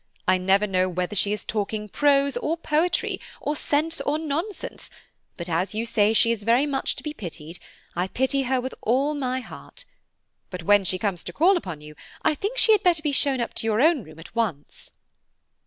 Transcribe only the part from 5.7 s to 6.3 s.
you say